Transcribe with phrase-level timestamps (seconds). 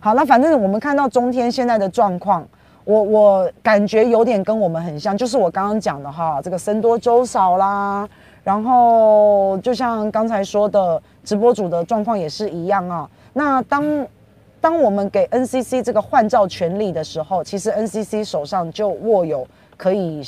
[0.00, 2.46] 好，那反正我们看到中天现在的状况，
[2.84, 8.08] 我我感觉有点跟我们很像，就是我刚刚讲的哈，这个僧多粥少啦，
[8.44, 13.10] 然后就像刚才说的，直播主的状况也是一样啊。
[13.32, 14.06] 那当
[14.60, 19.46] 当我们给 NCC 这个换照权利的时候，其实 NCC 手上就握有
[19.76, 20.22] 可以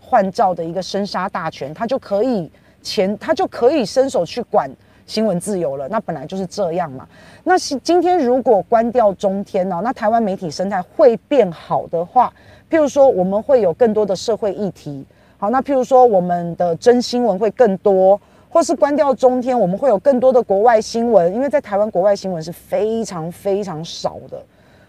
[0.00, 2.50] 换照的一个生杀大权，他就可以
[2.82, 4.70] 前他就可以伸手去管。
[5.10, 7.04] 新闻自由了，那本来就是这样嘛。
[7.42, 9.80] 那今天如果关掉中天呢？
[9.82, 12.32] 那台湾媒体生态会变好的话，
[12.70, 15.04] 譬如说我们会有更多的社会议题。
[15.36, 24.40] 好，那譬如说我们的真新闻会更多，或是关掉中天，我们会有更多的国外新闻，因为在台湾国外新闻是非常非常少的。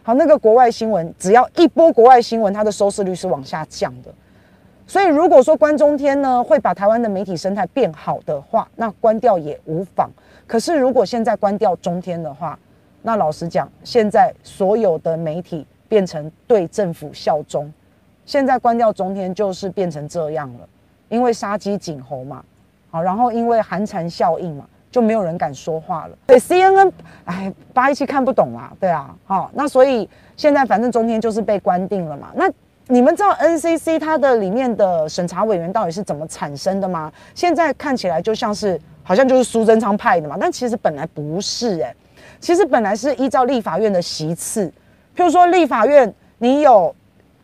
[0.04, 4.14] 好，那个国外新闻只要一播国外新闻，它的收视率是往下降的。
[4.92, 10.12] 所以，如果说关中天呢，会把台湾的媒体生态变好的话，那关掉也无妨。
[10.46, 12.60] 可是，如果现在关掉中天的话，
[13.02, 17.72] 那老实讲，现在所有的媒体变成对政府效忠。
[18.26, 20.68] 现在关掉中天就是变成这样了，
[21.08, 22.44] 因为杀鸡儆猴嘛，
[22.90, 26.18] 好，然后因为寒蝉效应嘛，就没有人敢说话了。
[26.28, 26.92] 对 CNN，
[27.24, 32.52] 哎，八一七看不懂啊，对啊，好，那所以现在反正中天就是被关定了嘛，那。
[32.92, 37.10] 你们知道 NCC 它的里面的审查委员到底是怎么产生的吗？
[37.34, 41.96] 现在看起来就像是好像就是苏贞昌派的嘛，但其实本来不是诶、
[42.42, 44.68] 其实本来是依照立法院的席次，
[45.16, 46.94] 譬如说立法院你有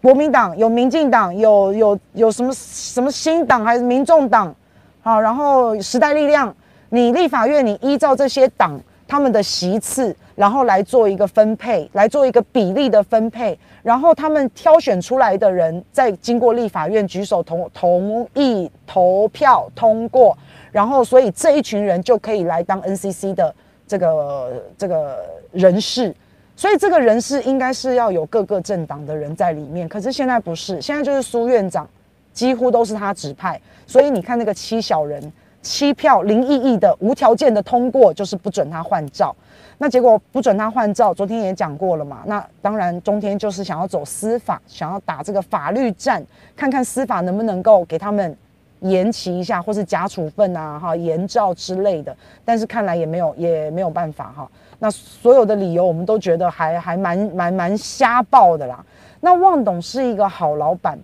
[0.01, 4.53] 国民党、有民进党、有有有什么什么新党还是民众党，
[5.01, 6.53] 好，然后时代力量，
[6.89, 10.15] 你立法院你依照这些党他们的席次。
[10.35, 20.37] 然后来做一个分配，来做一个比例的分配，然后他们挑选出来的人，再经过立法院举手同同意投票通过，
[20.71, 23.51] 然后所以这一群人就可以来当 NCC 的
[23.87, 25.17] 这个这个
[25.51, 26.15] 人事，
[26.55, 31.89] 所以这个人事应该是要有各个政党的人在里面，可是现在不是，现在就是苏院长
[32.31, 35.33] 几乎都是他指派，所以你看那个七小人
[35.67, 39.35] 七票零异议的无条件的通过，就是不准他换照。
[39.77, 42.23] 那结果不准他换照，昨天也讲过了嘛。
[42.25, 46.25] 那当然，中天就是想要走司法，想要打这个法律战，
[46.55, 48.35] 看看司法能不能够给他们
[48.79, 52.15] 延期一下，或是假处分啊，哈，延照之类的。
[52.45, 54.49] 但是看来也没有，也没有办法哈。
[54.79, 58.83] 那所有的理由，我们都觉得还还蛮蛮蛮瞎报的啦。
[59.19, 60.97] 那旺董是一个好老板，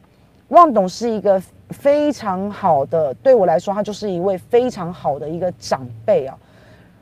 [0.54, 1.42] 旺董是一个
[1.72, 6.38] 非常好的，对我来说，他就是一位非常好的一个长辈啊。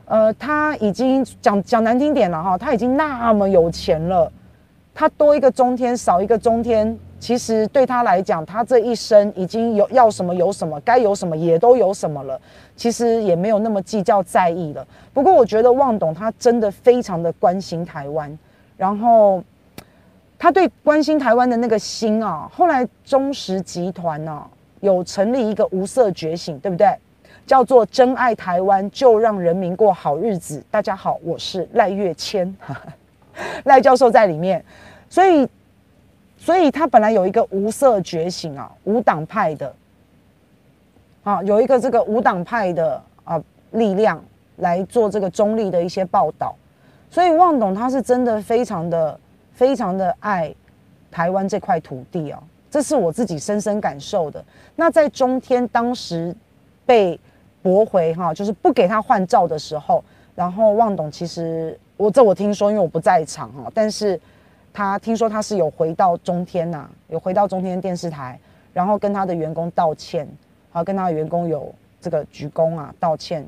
[0.06, 4.32] 呃，他已经讲讲难听点了哈，他已经那么有钱了，
[4.94, 12.40] 他多一个中天少一个中天，其实对他来讲，他这一生已经有要什么有什么，该有什么也都有什么了，
[12.74, 14.86] 其实也没有那么计较在意了。
[15.12, 18.38] 不过我觉得旺董他真的非常的关心台湾，
[18.78, 19.44] 然后
[20.42, 24.44] 他对关心台湾的那个心啊，后来中石集团呢、
[24.80, 26.92] 有成立一个无色觉醒，对不对？
[27.46, 30.60] 叫做真爱台湾，就让人民过好日子。
[30.68, 32.52] 大家好，我是赖月谦，
[33.62, 34.64] 赖教授在里面，
[35.08, 35.48] 所以，
[36.36, 39.72] 所以他本来有一个无色觉醒啊，无党派的，
[41.22, 44.20] 啊，有一个这个无党派的啊力量
[44.56, 46.52] 来做这个中立的一些报道，
[47.08, 49.16] 所以旺董他是真的非常的
[49.52, 50.54] 非常的爱
[51.10, 54.44] 台湾这块土地哦，这是我自己深深感受的。
[54.76, 56.34] 那在中天当时
[56.86, 57.18] 被。
[57.64, 60.02] 驳回哈，就是不给他换照的时候，
[60.34, 64.20] 然后旺董其实我这我听说，因为我不在场哈，但是
[64.72, 68.36] 他听说他是有回到中天呐，有回到中天电视台，
[68.74, 70.26] 然后跟他的员工道歉，
[70.72, 73.46] 好，跟他的员工有这个鞠躬啊道歉，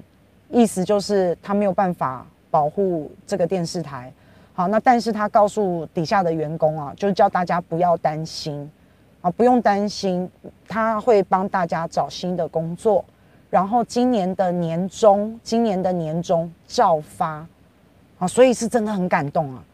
[0.48, 4.12] 意思就是他没有办法保护这个电视台，
[4.56, 8.70] 好，那但是他告诉底下的员工啊，就是叫大家不要担心
[9.20, 10.30] 啊，不用担心，
[10.68, 13.04] 他会帮大家找新的工作。
[13.50, 17.46] 然后今年的年终，今年的年终照发，
[18.18, 19.64] 啊，所以是真的很感动啊。